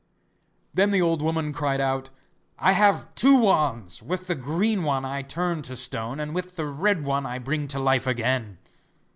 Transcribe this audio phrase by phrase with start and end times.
[0.73, 2.09] Then the old woman cried out:
[2.57, 6.65] 'I have two wands, with the green one I turn to stone, and with the
[6.65, 8.57] red one I bring to life again.